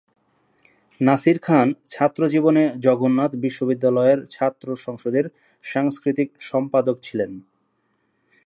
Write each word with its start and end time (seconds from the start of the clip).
নাসির 1.01 1.37
খান 1.39 1.67
ছাত্র 1.87 2.21
জীবনে 2.27 2.63
জগন্নাথ 2.85 3.31
বিশ্ববিদ্যালয়ের 3.35 4.19
ছাত্র 4.27 4.67
সংসদের 4.85 5.25
সাংস্কৃতিক 5.63 6.29
সম্পাদক 6.41 6.97
ছিলেন। 7.03 7.31